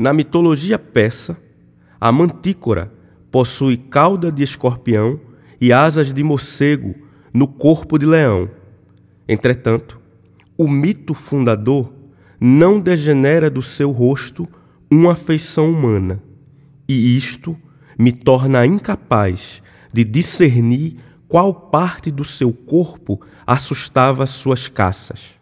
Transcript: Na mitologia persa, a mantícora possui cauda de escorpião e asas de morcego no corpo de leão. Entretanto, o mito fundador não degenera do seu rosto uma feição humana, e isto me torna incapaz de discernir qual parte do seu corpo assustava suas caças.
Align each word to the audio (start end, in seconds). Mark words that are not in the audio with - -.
Na 0.00 0.12
mitologia 0.12 0.78
persa, 0.78 1.36
a 2.00 2.12
mantícora 2.12 2.92
possui 3.32 3.76
cauda 3.76 4.30
de 4.30 4.44
escorpião 4.44 5.18
e 5.60 5.72
asas 5.72 6.14
de 6.14 6.22
morcego 6.22 6.94
no 7.34 7.48
corpo 7.48 7.98
de 7.98 8.06
leão. 8.06 8.48
Entretanto, 9.28 10.00
o 10.56 10.68
mito 10.68 11.14
fundador 11.14 11.92
não 12.40 12.78
degenera 12.78 13.50
do 13.50 13.60
seu 13.60 13.90
rosto 13.90 14.46
uma 14.88 15.16
feição 15.16 15.68
humana, 15.68 16.22
e 16.88 17.16
isto 17.16 17.58
me 17.98 18.12
torna 18.12 18.64
incapaz 18.64 19.60
de 19.92 20.04
discernir 20.04 20.96
qual 21.26 21.52
parte 21.52 22.08
do 22.12 22.22
seu 22.22 22.52
corpo 22.52 23.20
assustava 23.44 24.24
suas 24.26 24.68
caças. 24.68 25.37